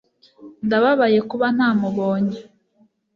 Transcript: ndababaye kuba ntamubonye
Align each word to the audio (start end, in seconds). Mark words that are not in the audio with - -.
ndababaye 0.65 1.19
kuba 1.29 1.45
ntamubonye 1.55 2.39